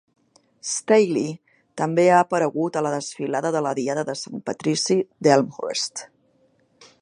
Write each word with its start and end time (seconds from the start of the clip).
Staley 0.67 1.27
també 1.81 2.05
ha 2.13 2.21
aparegut 2.21 2.79
a 2.79 2.83
la 2.87 2.93
desfilada 2.95 3.53
de 3.57 3.61
la 3.67 3.75
diada 3.81 4.05
de 4.09 4.17
Sant 4.23 4.41
Patrici 4.49 4.99
d'Elmhurst. 5.29 6.05